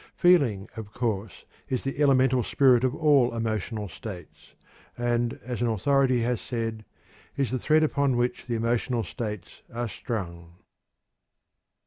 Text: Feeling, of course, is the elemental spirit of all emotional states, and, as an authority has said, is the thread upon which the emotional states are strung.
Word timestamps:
Feeling, 0.15 0.67
of 0.75 0.93
course, 0.93 1.45
is 1.69 1.83
the 1.83 2.01
elemental 2.01 2.41
spirit 2.41 2.83
of 2.83 2.95
all 2.95 3.35
emotional 3.35 3.87
states, 3.87 4.55
and, 4.97 5.39
as 5.43 5.61
an 5.61 5.67
authority 5.67 6.21
has 6.21 6.41
said, 6.41 6.85
is 7.37 7.51
the 7.51 7.59
thread 7.59 7.83
upon 7.83 8.17
which 8.17 8.47
the 8.47 8.55
emotional 8.55 9.03
states 9.03 9.61
are 9.71 9.87
strung. 9.87 10.55